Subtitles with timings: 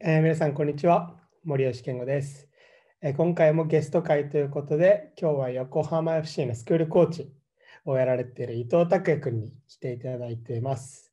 [0.00, 1.14] えー皆さん、こんにちは。
[1.44, 2.48] 森吉健吾です、
[3.00, 7.32] えー今回もゲスト会ということで、今日は横浜 FC のスクールコーチ
[7.84, 11.12] をやられている伊藤拓也君に来ていただいています。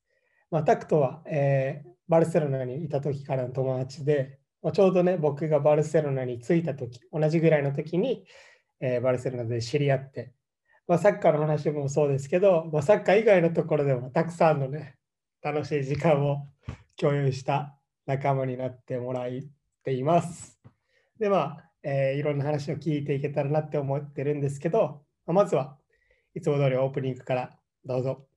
[0.49, 8.25] まあ、タクとは、えーバルセロナにいた時からの友達で、まあちょうどね、僕がバルセロナに着いた時、同じぐらいの時に、
[8.79, 10.33] えーバルセロナで知り合って、
[10.87, 14.97] まあ、サッカーの話もそうですけど、まあ、サッカー以外のところでもたくさんのね、
[15.43, 16.47] 楽しい時間を
[16.97, 17.77] 共有した
[18.11, 19.31] 仲間になってもらっ
[19.83, 20.59] ています。
[21.17, 25.77] で、まあ、えーいろんな話を聞いていけたらなって思ってるんですけど、まあまずは
[26.35, 28.27] いつも通りオープニングからどうぞ。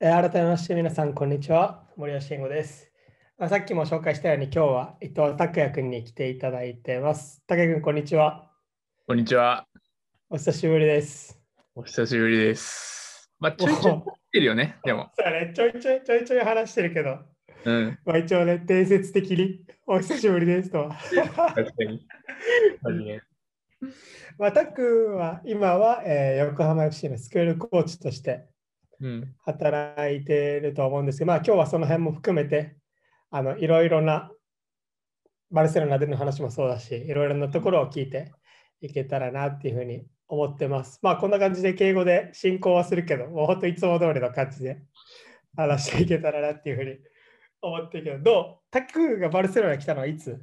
[0.00, 1.84] 改めまして皆さん、こんにちは。
[1.96, 2.87] 森吉健吾です。
[3.38, 7.40] まあさっきも紹介したように、今日は伊藤拓也君に来ていただいてます。
[7.46, 8.50] 拓也君、こんにちは。
[9.06, 9.64] こんにちは。
[10.28, 11.38] お久しぶりです。
[11.76, 13.30] お久しぶりです。
[13.38, 15.12] まあ、ちょいちょいお来てるよね、でも。
[15.16, 17.20] そうだね、ちょいちょいちょいちょい話してるけど、
[17.64, 20.96] うん、まあ、一応ね、伝説的にお久しぶりですとは。
[21.54, 22.04] 確かに。
[24.36, 28.48] まあ、タクは今は、えー横浜 FC のスクールコーチとして
[29.00, 32.77] うん、働いていると思うんですけど、まあ、今日はその辺も含めて、
[33.30, 34.30] あのいろいろな
[35.50, 38.32] バルセロナでの話もそうだし、いろいろなところを聞いて
[38.80, 40.98] いけたらなっていうふうに思ってます。
[41.02, 44.82] まあ、こんな感じで敬語で進行はするけど、もう本当いつも通りの感じで
[45.56, 46.98] 話していけたらなっていうふうに
[47.62, 48.70] 思ってるけど、どう？
[48.70, 50.38] タクがバルセロナに来たのはいつ？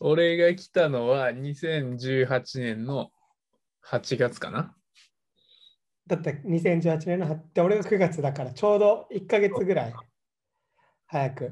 [0.00, 3.10] 俺が来たのは2018年の
[3.86, 4.74] 8月かな。
[6.06, 9.94] だって2018年ので俺が9月だからちょうど1ヶ月ぐらい
[11.06, 11.46] 早く。
[11.46, 11.50] っ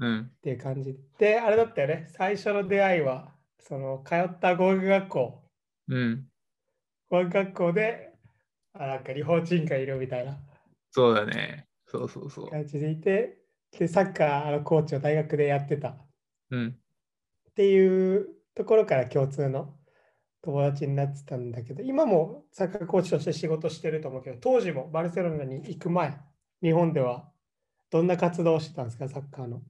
[0.00, 0.98] うん、ていう感じ。
[1.18, 2.08] であれだったよね。
[2.08, 5.42] 最初の出会いはその通った語学学校。
[5.88, 6.26] うん、
[7.10, 8.14] 語学学校で
[8.72, 10.38] あなんか日本人がいるみたいな。
[10.90, 11.66] そうだね。
[11.86, 12.50] そうそうそう。
[12.50, 13.38] 感じでいて
[13.78, 15.90] でサッカーのコーチを大学でやってた。
[15.90, 15.96] っ
[16.52, 16.76] うん、
[17.54, 19.76] ていうところから共通の
[20.42, 26.18] 友達になってたんだけど今もサッカーコーチとして仕事してると思うけど当時もバルセロナに行く前
[26.62, 27.30] 日本では
[27.90, 29.62] どんな活動をしてたんですかサッカーの？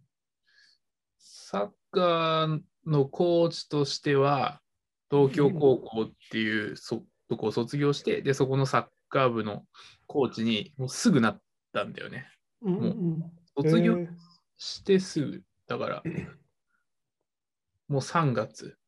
[1.21, 4.61] サッカーのコーチとしては、
[5.11, 9.65] 東京高校っていうそとこを卒業して、で、そこのサッカー部の
[10.07, 11.41] コーチにもうすぐなっ
[11.73, 12.27] たんだよね。
[12.63, 13.97] うんうんうん卒業
[14.57, 16.03] してすぐ、だから、
[17.89, 18.79] もう3月。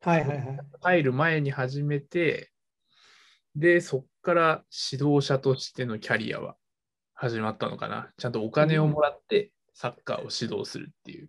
[0.00, 0.58] はいはいはい。
[0.80, 2.52] 入る前に始めて、
[3.54, 6.56] で、そっから指導者としてのキャリアは
[7.14, 8.12] 始まったのかな。
[8.16, 11.28] ちゃんとお金をもらってサッカーを指導するっていう。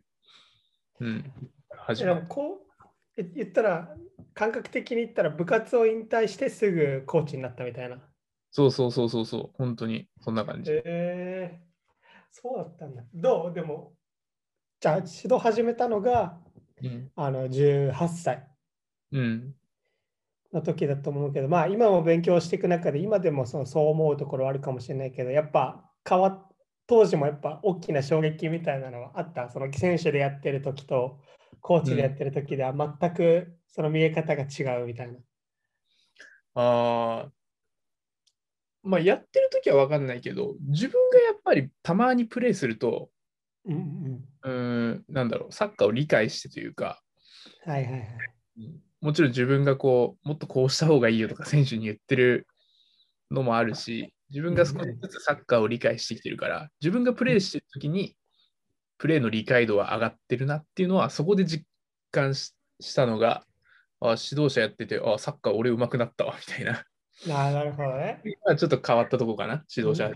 [1.02, 1.32] うん。
[1.70, 2.84] 始でまっもこう
[3.18, 3.94] え言ったら
[4.34, 7.98] 感覚的に言ったら部活を引退してすぐコーチになったみたいな。
[8.52, 9.50] そうそうそうそうそう。
[9.58, 10.72] 本当にそんな感じ。
[10.72, 11.66] えー、
[12.32, 13.04] そうだったんだ。
[13.14, 13.54] どう？
[13.54, 13.94] でも、
[14.80, 16.40] じゃあ指導始めたのが
[16.82, 17.12] うん。
[17.18, 18.48] あの18歳
[19.12, 19.54] うん。
[20.54, 26.47] の時だと思うけど、まあ今も勉強していく中で今でもそのそう思うところはあるかもしれないけど、やっぱ変わっ
[26.88, 29.50] 当時もやっぱ大きな衝撃みたいなのはあった。
[29.50, 31.20] その選手でやってる時と
[31.62, 35.20] コーチでやってる時では全くその見え方が違うみたいな。
[36.56, 37.32] ああ。
[38.84, 43.10] まあ、やってる時は分かんないけど、自分がやっぱりたまにプレーすると、
[43.66, 47.02] うんうんうーん、なんだろう、サッカーを理解してというか、
[47.66, 47.72] うん。
[47.74, 48.04] はいはいはい。
[49.02, 52.48] もちろん自分がこう、もっとこうした方がいいよとか選手に言ってる
[53.30, 58.16] のもあるし、自分が少しずつサッカーを理解してきてるから、自分がプレーしてるときに、
[58.98, 61.66] プレーの理解度は上がってるなっていうのは、そこで実
[62.12, 63.44] 感ししたのが、
[64.00, 66.84] あ指導者やってて、あサッカー俺上手くなったわ、みたいな。
[67.30, 68.22] あーなるほどね。
[68.46, 70.12] まあちょっと変わったとこかな、指導者。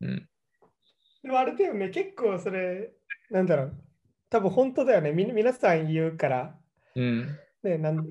[0.00, 0.28] うん。
[1.22, 2.92] でもあれだよね、結構それ、
[3.30, 3.76] なんだろう、
[4.30, 5.12] 多分本当だよね。
[5.12, 6.58] み皆さん言うから、
[6.94, 7.38] うん。
[7.62, 8.06] ね、なん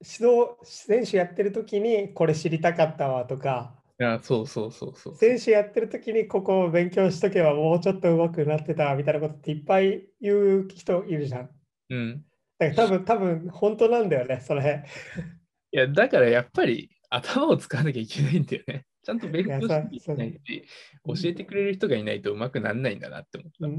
[0.00, 5.14] 指導、選手やってる時にこれ知りたかったわとか、いや、そうそうそうそう。
[5.14, 11.50] 選手やってる時にここを勉強しとけばもうちょっと上手くなってたみたいなことっていっぱい言う人いるじゃん。
[11.90, 12.24] うん。
[12.58, 14.84] だから多分、多分本当なんだよね、それ。
[15.72, 18.86] いや、だからやっぱり頭を使わなきゃいけないんだよね。
[19.02, 20.64] ちゃんと勉強しなきゃいけないし、
[21.04, 23.66] 教えてくれる人がいないと上手くならないんだなって思った。
[23.66, 23.74] うん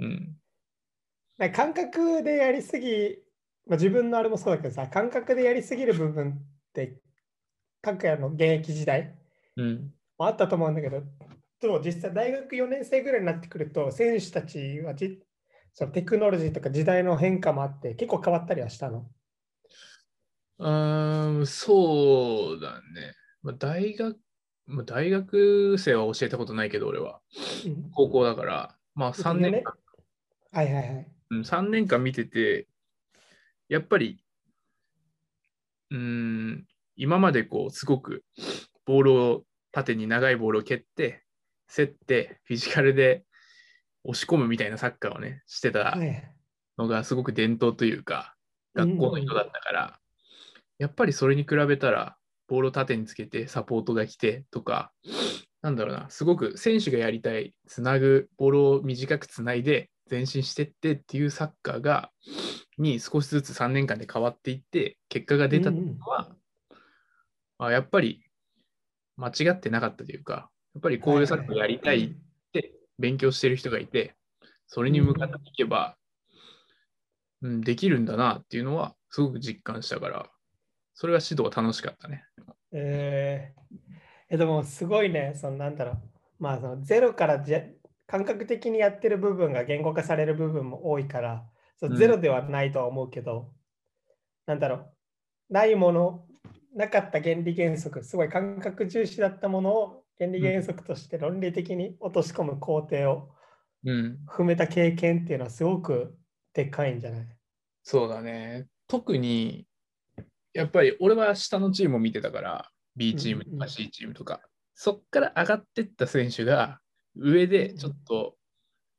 [0.00, 0.36] うん
[1.40, 1.52] うん。
[1.52, 3.16] 感覚でやりすぎ、
[3.68, 7.00] まあ、自分のあれもそうだけどさ、感覚でやりすぎる部分って、
[7.82, 9.14] 各家の現役時代、
[9.56, 9.92] うん。
[10.16, 11.02] まああったと思うんだけど、
[11.60, 15.20] でも実際大学4年生ぐらいになってくると、選手たちはじ
[15.74, 19.06] そのテクノロジーとか時代の変化もあって、結構変わったりはしたの？
[20.58, 23.14] うーん、そうだね。
[23.42, 24.18] まあ、大学、
[24.66, 27.20] まあ、大学生は教えたことないけど、俺は。
[27.66, 29.74] うん高校だから、まあ3年間、
[30.52, 31.08] はいはいはい。
[31.30, 32.66] うん、3年間見てて、
[33.68, 34.22] やっぱり、
[35.90, 36.66] うーん、
[36.96, 38.24] 今までこう、すごく
[38.86, 41.22] ボールを、縦に長いボールを蹴って、
[41.74, 43.24] 競って、フィジカルで
[44.04, 46.32] 押し込むみたいなサッカーをね、してたはい。
[46.78, 48.34] のがすごく伝統というか、
[48.74, 49.98] 学校の人だったから、
[50.78, 52.16] やっぱりそれに比べたら、
[52.46, 54.92] ボールを縦につけてサポートが来てとか、
[55.60, 62.10] なんだろうな、すごく選手がやりたい、つなぐ、ボールを短くつないで前進してってっていうサッカーが、
[62.78, 66.28] に少しずつ3年間で変わっていって、結果が出たのは、
[67.58, 68.22] あやっぱり
[69.16, 72.10] 間違ってなかったというか、やっぱりこういうサッカーやりたいっ
[72.52, 74.14] て勉強してる人がいて、
[74.66, 75.96] それに向かっていけば、
[77.42, 80.30] うん、できるんだなっていうのはすごく実感したから、
[80.94, 82.24] それが指導は楽しかったね。
[82.72, 83.58] えー
[84.30, 85.96] えでもすごいね、そのなんだろう。
[86.38, 87.62] まあそのゼロからじゃ
[88.06, 91.46] 感覚的にやってる部分が言語化される部分も多いから、
[91.78, 91.96] そううん。
[91.96, 93.52] ゼロではないとは思うけど、
[94.46, 95.52] なんだろう。
[95.52, 96.26] ないもの、
[96.74, 103.30] なかった原理原則、すごい感覚重視だったものを原理原則として論理的に落とし込む工程を
[103.84, 106.18] うん、踏めた経験っていうのはすごく
[106.52, 107.26] でかいんじゃない？
[107.84, 108.66] そうだね。
[108.88, 109.68] 特に、
[110.52, 114.40] やっぱり俺は下のチームを見てたから、B チームとかうんうん C チームとか、
[114.74, 116.80] そっから上がってった選手が、
[117.14, 118.34] 上でちょっと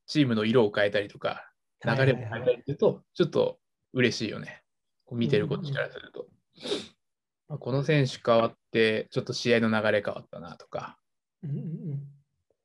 [0.07, 1.48] チームの色を変えたりとか、
[1.85, 3.59] 流れを変えたりすると、ちょっと
[3.93, 4.63] 嬉しいよね。
[5.05, 6.27] こう見てるこっちからすると。
[7.47, 10.97] まあこの選手変わって、ちょっと試合の流れ変わったなとか、
[11.45, 11.49] っ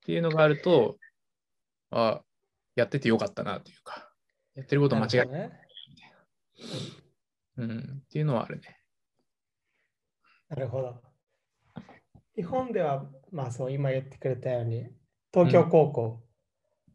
[0.04, 0.98] ていうのがあると、
[1.90, 2.22] あ
[2.74, 4.12] やっててよかったなというか、
[4.54, 5.64] やってること間違えなるほどね
[7.56, 8.80] うん、っていうのはあるね。
[10.48, 11.00] なるほど。
[12.34, 14.88] 日本では、まあそう、今言ってくれたように、
[15.32, 16.22] 東京高校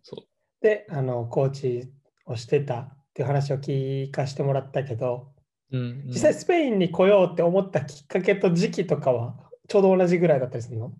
[0.03, 0.25] そう。
[0.61, 1.93] で、あのコーチ
[2.29, 5.33] をしてたっていう話を聞かせてもらったけど、
[5.71, 6.07] うんうん。
[6.07, 9.35] 実際スペインに来ようって思ったきっかけと時期とかは
[9.67, 10.93] ちょうど同じぐらいだったりするの？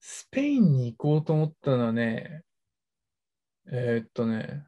[0.00, 2.42] スペインに行こうと思ったのはね、
[3.72, 4.64] えーっとね、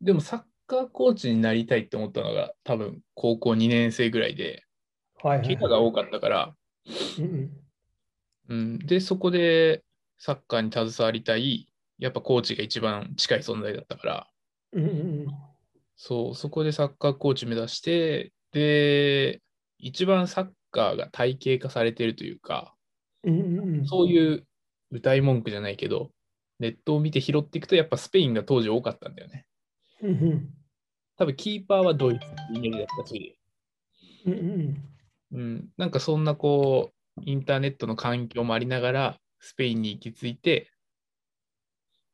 [0.00, 4.64] でもサッカーコーチになりたいって思ったのが多分高校2年生ぐらいで、
[5.22, 5.46] はいはい。
[5.46, 6.54] 怪我が多かったから、
[7.18, 7.50] うんうん。
[8.48, 9.84] うん、で、そこで
[10.18, 14.29] サッカーに携わりたい、やっぱコーチが一番近い存在だったから、
[14.72, 15.26] うんうん
[16.02, 19.42] そう、そこでサッカーコーチ目指して、で、
[19.78, 22.74] 一番サッカーが体系化されているというか、
[23.22, 23.74] うんうんうん。
[23.80, 24.46] うんそういう
[24.90, 26.10] 歌い文句じゃないけど、
[26.58, 29.46] ネットを見て拾っていくと、やっぱスペインが当時多かったんだよね。
[30.02, 30.54] うんうん。
[31.18, 33.38] 多分キーパーはドイツってイメージだったし、
[34.26, 34.84] うんうん。
[35.32, 40.72] うん、なんかそんなこう、インターネットの環境もありながら、スペインに行き着いて、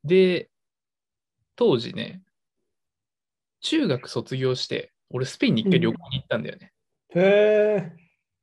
[0.02, 0.50] で、
[1.54, 2.22] 当時ね、
[3.66, 6.72] 中学卒業して、俺スペインに一回旅行に行ったんだよね。
[7.16, 7.92] へえ。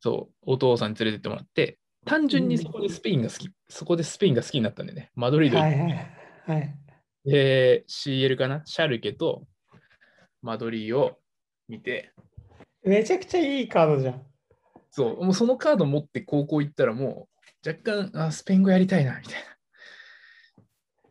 [0.02, 5.12] そう、お父さんに連れてってもらって、単純にそこでスペインが好き、そこでスペインが好きになったんだよね。
[5.16, 5.96] マドリード行ってはいはい
[6.46, 6.76] はい。
[7.24, 8.64] で、CL かな？
[8.66, 9.48] シャルケと
[10.42, 11.18] マドリーを
[11.70, 12.12] 見て、
[12.84, 14.22] めちゃくちゃいいカードじゃん。
[14.92, 17.30] そう、もうそのカード持って高校行ったらも
[17.66, 19.44] う若干、あ、スペイン語やりたいな、みたい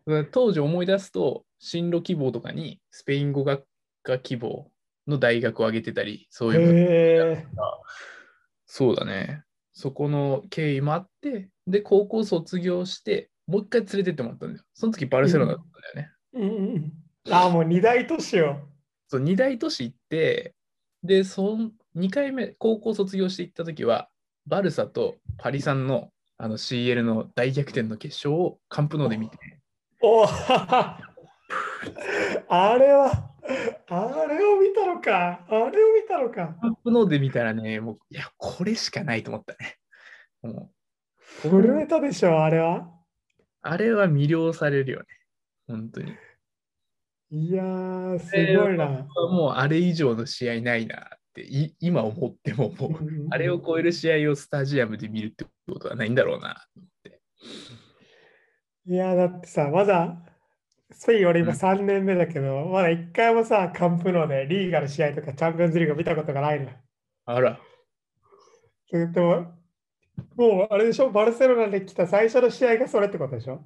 [0.07, 0.25] な。
[0.27, 3.65] 当時思い出すと、進路希望とかにスペイン語学
[4.03, 4.71] 科希望
[5.07, 7.47] の大学を挙げてたり、そういう。
[8.67, 9.45] そうだね。
[9.73, 14.65] そこの経緯もあって、で、高校卒業して、もう一回連れてってもらったんだよ。
[14.75, 16.13] その時バルセロナだったんだよね。
[16.35, 17.35] うんうんうん。
[17.35, 18.57] あ、もう二大都市を。
[19.09, 20.55] そう、二大都市行って、
[21.03, 24.09] で、その2回目、高校卒業して行った時は、
[24.47, 29.39] バルサとパリサンのあの CL の大逆転の決勝をカンプノーで見て、
[30.01, 30.99] お あ
[32.49, 33.32] れは、
[33.89, 35.45] あれを見たのか。
[35.49, 36.57] あれを見たのか。
[36.61, 39.77] カンプノーで見たらね、もう、いや、これしかないと思ったね。
[40.43, 40.71] も
[41.45, 42.89] う震えたでしょ、あれは。
[43.63, 45.07] あれは魅了されるよね。
[45.69, 46.13] 本当に。
[47.31, 49.07] いやー、すごいな。
[49.31, 57.21] もうあれ以上の試合ないなって、い今思ってももう、あれを超える試合をスタジアムで見るってことはないんだろうなって。
[58.87, 60.23] いや、だってさ、まだ、
[60.93, 66.71] スペイン俺今うん3年目だけど、まだ1回もさ、カンプノーでリーガの試合とかチャンピオンズリーグ見たことがないのよ。
[67.25, 67.59] あら、
[68.91, 69.55] でも、
[70.37, 73.65] もうあれでしょ、バルセロナで来た最初の試合がそれってことでしょ？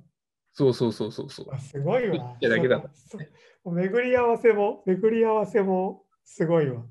[0.52, 1.46] そうそうそうそうそう。
[1.52, 2.36] あすごいわ。
[2.40, 3.18] だけだそ
[3.64, 6.82] そ巡り合わせも、巡り合わせもすごいわ。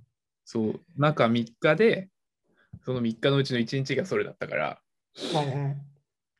[0.43, 2.09] そう、中3日で、
[2.83, 4.81] その3日のうちの1日がそれだったから、
[5.33, 5.77] はいはい。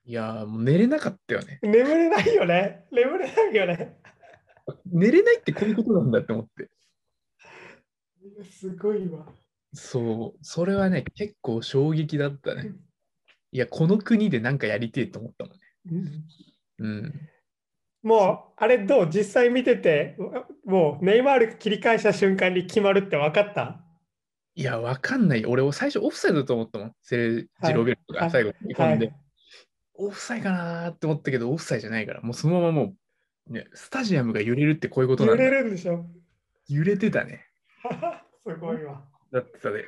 [0.08, 1.60] いやー、もう寝れなかったよね。
[1.64, 2.86] 眠れないよね。
[2.92, 3.98] 眠れないよね。
[4.86, 6.70] 寝れないってこういうことなんだって思って。
[8.52, 9.26] すごいわ。
[9.74, 12.74] そう、それはね、結構衝撃だったね。
[13.52, 16.26] いや、この国でなんかやりてえと思ったもんね。
[16.80, 17.14] うんうん。
[18.04, 19.10] もう、あれどう？
[19.10, 20.18] 実際見てて、
[20.66, 23.84] もうネイマール切り返した瞬間に決まるって分かった？
[24.54, 25.46] いや、わかんない。
[25.46, 26.94] 俺、最初オフサイドだと思ったもん。
[27.02, 29.16] セレジロベルトはいが最後に飛んで、はい
[29.98, 32.96] オフサイかなーって思ったけど、オフサイじゃないから、もうそのままも
[33.50, 35.44] う、ね、スタジアムが揺れるってこういうことな揺んだ。
[35.46, 36.06] れるんでしょ
[36.68, 37.46] 揺れてたね。
[38.46, 39.04] すごいわ。
[39.32, 39.86] だってさで。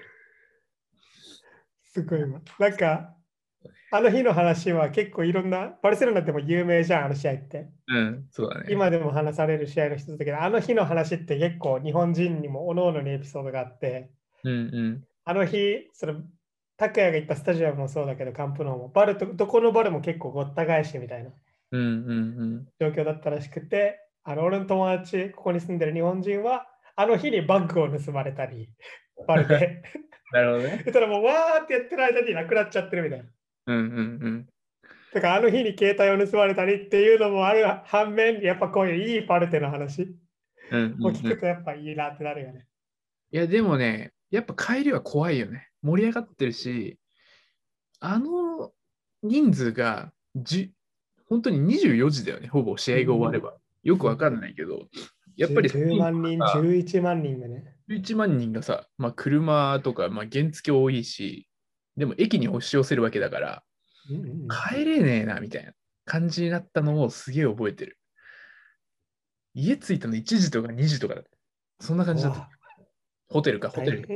[1.83, 2.41] すごいわ。
[2.59, 3.15] なんか、
[3.89, 7.69] あの日の話は結構いろんな、バルセロナでも有名じゃん、あの試合って。
[7.87, 8.67] うん、そうだね。
[8.69, 14.11] 今でも話される試合の一つだけど、あの日の話って結構日本人にも各々にエピソードがあって、
[14.43, 15.03] うんうん。
[15.23, 16.21] あの日、その、
[16.77, 21.31] 拓也が行ったスタジアムもそうだけど、カンプノーも、バルと、どこのバルも結構ごった返しみたいな
[21.71, 28.69] うんうん状況だったらしくて、あの、俺の友達、ここに住んでる日本人は、あの日にバッグを盗まれたり、
[29.27, 29.81] バルで。
[30.31, 30.81] なるほどね。
[30.85, 33.25] そしたらもう、わーってやってる間になくなっちゃってるみたいな。
[33.67, 33.91] うんうんう
[34.29, 34.47] ん。
[35.13, 40.15] だからあの日に携帯を盗まれたりっていうのもある反面、やっぱこういういいパルテの話
[40.71, 42.67] うんうん聞くとやっぱいいなってなるよね。
[43.31, 45.69] いや、でもね、やっぱ帰りは怖いよね。
[45.81, 46.97] 盛り上がってるし、
[47.99, 48.71] あの
[49.23, 50.71] 人数がじ
[51.29, 53.57] 本当に24時だよね、ほぼ試合が終われば。
[53.83, 54.87] よくわかんないけど、
[55.35, 57.75] やっぱり10万人、さ11万人がね。
[57.89, 61.47] 11万人がさ、まあ、車とか、まあ、原付多いし、
[61.95, 63.63] でも駅に押し寄せるわけだから、
[64.69, 65.71] 帰れねえな、みたいな
[66.05, 67.97] 感じになったのをすげえ覚えてる。
[69.53, 71.21] 家着いたの1時とか2時とかだ。
[71.79, 72.49] そんな感じだった。
[73.29, 74.07] ホテルか、ホテル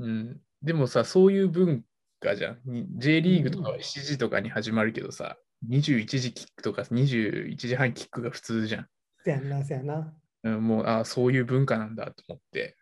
[0.00, 0.40] うん。
[0.62, 1.84] でもさ、そういう文
[2.20, 2.58] 化じゃん。
[2.64, 5.36] に J リーグとかは7時とかに始まるけどさ、
[5.68, 8.86] 21時キックとか21時半キックが普通じゃん。
[9.24, 10.14] せやんな、せやな。
[10.42, 12.76] うん、もう、ああ、そういう文化なんだと思って、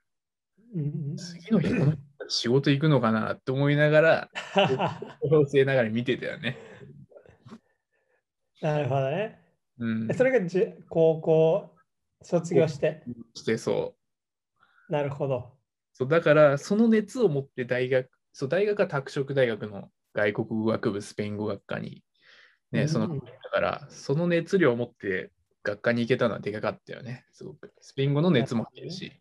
[0.75, 1.95] うんうん次の日、この
[2.29, 4.31] 仕事行くのかなって思いながら、
[5.21, 6.59] 高校生ながら見てたよね。
[8.61, 9.41] なるほどね。
[9.79, 10.15] うんえ。
[10.15, 11.75] それがじ高校
[12.23, 13.03] 卒業して。
[13.35, 13.97] してそ
[14.89, 14.93] う。
[14.93, 15.58] なるほど。
[15.99, 22.05] そうだから、その熱を持って大学、そう大学は拓殖大学の外国語学部スペイン語学科に、
[22.71, 25.33] ね、その、うんうんだから、その熱量を持って
[25.65, 27.73] 学科に行けたのはでかかったよね、すごく。
[27.81, 29.13] スペイン語の熱も入るし。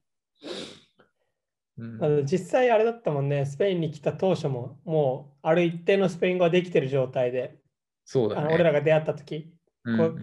[1.79, 7.57] うんあの実際あれだったもんね、スペインに来た当初も、もうある一定のスペイン語ができてる状態で、
[8.05, 8.41] そうだね。
[8.41, 9.51] あの俺らが出会った時、
[9.83, 10.19] うんこう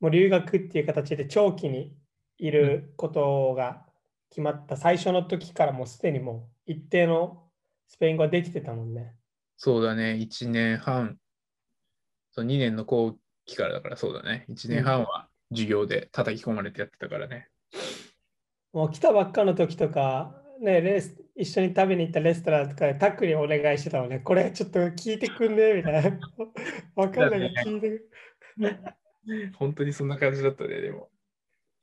[0.00, 1.96] もう留学っていう形で長期に
[2.36, 3.83] いることが
[4.30, 7.44] 決まった最初の時からもうすでにもう一定の
[7.88, 9.14] スペイン語ができてたもんね。
[9.56, 11.18] そうだね、1年半、
[12.32, 13.16] そう2年の後
[13.46, 17.48] 期からだからそうだね、1年半は授業で叩き込まれてやってたからね。
[18.72, 24.18] もう来たばっかの時とか、ね、レス一緒に食べに行ったレストランとかでタックにお願いしてたもんね。
[24.20, 26.18] これちょっと聞いてくんねみたいな。
[26.94, 28.10] わかんないけど聞いてく。
[29.56, 31.10] 本当にそんな感じだったね、でも。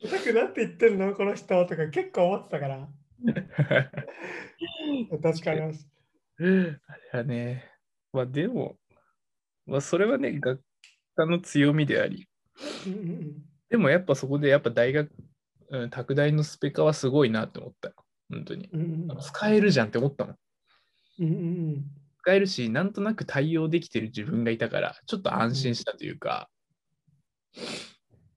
[0.10, 2.88] タックなんて言ってんのこの人とか結構思ってたから。
[5.22, 5.62] 確かに。
[5.62, 5.72] あ
[6.42, 6.80] れ
[7.14, 7.72] はね、
[8.12, 8.78] まあでも、
[9.66, 10.62] まあそれはね、学
[11.16, 12.28] 科の強みであり、
[13.70, 15.10] でもやっぱそこでやっぱ大学、
[15.70, 17.94] うん、拓大のスペカはすごいなって思った。
[18.30, 18.70] 本当に。
[19.22, 20.38] 使えるじゃんって思ったもん
[22.20, 26.50] 使えるし、なんとなく対応できてる自分がいたから、ちょっと安心したというか、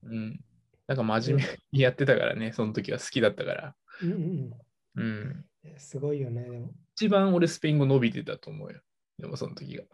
[0.04, 0.40] うん。
[0.86, 3.74] なんか真面目にやってたからね、その時は好きだったから。
[4.02, 4.50] うん
[4.96, 5.44] うん
[5.78, 6.70] すごいよね、でも。
[6.94, 8.80] 一番俺スペイン語伸びてたと思うよ。
[9.18, 9.84] でもその時が。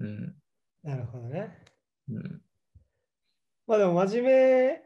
[0.00, 0.34] うん。
[0.82, 1.56] なるほどね。
[2.10, 2.42] うん。
[3.66, 4.82] まあでも真面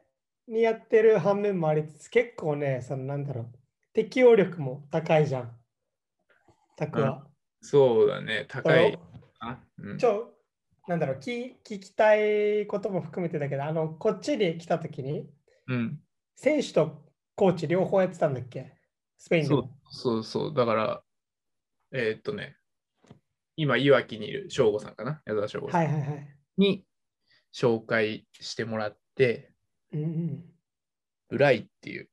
[0.49, 3.53] 目にやってる反面もありつつ、結構ね、そのなんだろう、
[3.93, 5.57] 適応力も高いじゃん。
[6.77, 7.27] タクは。
[7.61, 8.99] そうだね、高い。
[9.41, 10.33] あうんちょ、
[10.89, 15.29] なんだろう聞、聞きたいことも含めてだけど、あの、こっちに来た時に、
[15.69, 16.01] うん。
[16.35, 18.73] 選手とコーチ両方やってたんだっけ？
[19.17, 19.79] スペインでそうも。
[19.91, 20.55] そうそう。
[20.55, 21.03] だから、
[21.93, 22.57] えーっとね、
[23.57, 25.23] 今、いわきにいる省吾さんかな？
[25.25, 26.37] 矢沢省吾さんはいはいはい。
[26.57, 26.85] に
[27.55, 29.53] 紹介してもらって、
[29.93, 30.45] うんうん
[31.29, 32.11] ブライっていう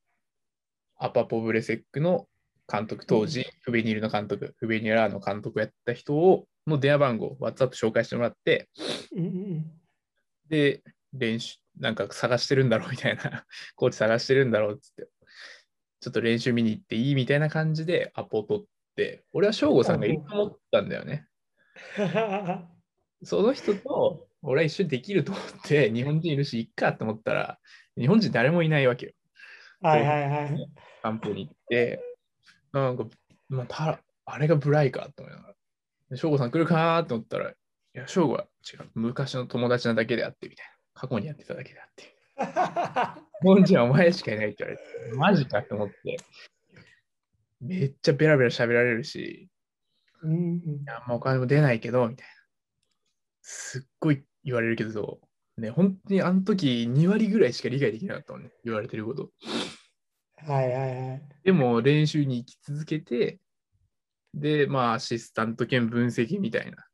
[0.95, 2.29] アパポブレセックの
[2.71, 8.69] 監督、当時、フベニールの監督、フベニーラーの監督をやった人をの電話番号、WhatsApp 紹介してもらって、
[10.49, 15.07] で、練習、なんか探してるんだろうみたいな、 コーチ探してるんだろうっつって、
[16.01, 21.27] ちょっと練習見に行っていいみたいな感じでアポ取って、俺は省吾さんがいると思ったんだよね。
[23.23, 27.59] その人と俺は一緒にできると思って、日本人いるし、いっかと思ったら、
[27.97, 29.11] 日本人誰もいないわけよ。
[29.81, 30.55] はいはいはい。
[30.55, 32.01] キャンプに行って、
[32.71, 33.05] なんか、
[33.49, 35.48] まあ、たあれがブライかと思いながら。
[36.09, 37.53] で省吾さん来るかなと思ったら、い
[37.93, 38.89] や、省吾は違う。
[38.95, 40.71] 昔の友達なだけであってみたいな。
[40.93, 42.19] 過去にやってただけであって。
[43.41, 46.17] 日本人はお前しかいないって言われて、マジかと思って。
[47.61, 49.49] めっちゃベラベラ喋られるし、
[50.21, 52.33] うんあんまお金も出ないけど、みたいな。
[53.41, 55.19] すっごい言われるけど、
[55.57, 59.29] ね、本当にあの時2割ぐらいしか理解できなかったもんね、言われてること。
[60.47, 61.21] はいはいはい。
[61.43, 63.39] でも練習に行き続けて、
[64.33, 66.85] で、まあアシスタント兼分析みたいな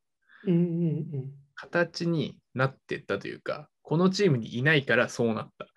[1.56, 5.68] 形になってったというか、このチームにいないからそうなった。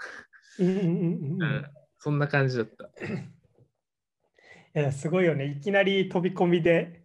[0.59, 0.69] うん。
[0.69, 1.67] うんうんうんううんん。
[1.99, 2.85] そんな感じだった。
[3.05, 5.47] いや、すごいよね。
[5.47, 7.03] いきなり飛び込みで、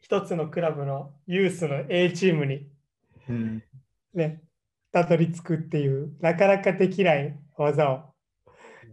[0.00, 2.70] 一つのクラブのユースの A チームに
[3.28, 3.62] うん、
[4.14, 4.42] ね、
[4.92, 8.14] たどり着くっていう、なかなかできない技を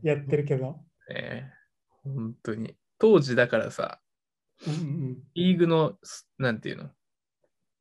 [0.02, 0.78] やってるけど。
[1.10, 1.52] ね
[2.04, 2.76] 本当に。
[2.98, 4.00] 当時だからさ、
[4.68, 6.90] うんうんリーグの、すなんていうの、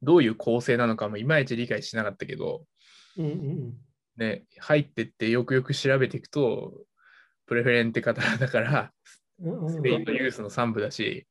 [0.02, 2.64] どういう構成なのかもいまいち理解しなかったけど、
[3.16, 3.74] うんうんうん。
[4.16, 6.84] ね、入ってってよくよく調べていくと、
[7.46, 8.92] プレフェレンテ方だから、
[9.68, 11.26] スペインのユースの3部だし、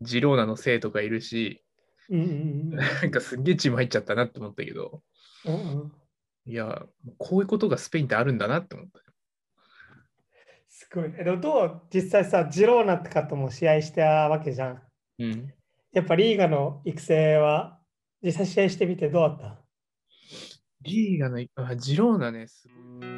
[0.00, 1.62] ジローナの生とかいるし、
[2.10, 5.02] うんうんなんかすんげえチーム入っちゃったなって思ったけど、
[5.44, 5.92] うんうん。
[6.46, 6.86] いや、
[7.18, 9.00] こういうことがスペインってあるんだなって思った。
[10.80, 11.12] すごい。
[11.18, 14.82] えでもどう実際さ、ジローナとかとも試合したわけじゃん。
[15.18, 15.52] うん。
[15.92, 17.80] やっぱリーガの育成は
[18.22, 19.58] 実際試合してみてどうだった？
[20.82, 23.17] リーガの、あジローナね、すごい